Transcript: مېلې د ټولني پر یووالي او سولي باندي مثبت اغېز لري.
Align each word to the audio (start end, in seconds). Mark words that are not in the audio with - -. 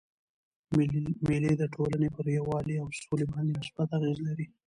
مېلې 1.27 1.53
د 1.57 1.63
ټولني 1.73 2.09
پر 2.15 2.25
یووالي 2.37 2.75
او 2.81 2.87
سولي 3.01 3.25
باندي 3.31 3.51
مثبت 3.59 3.89
اغېز 3.97 4.17
لري. 4.27 4.45